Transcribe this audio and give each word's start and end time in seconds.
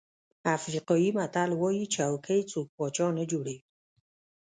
افریقایي 0.55 1.09
متل 1.17 1.49
وایي 1.59 1.85
چوکۍ 1.95 2.41
څوک 2.51 2.67
پاچا 2.77 3.07
نه 3.17 3.23
جوړوي. 3.31 3.57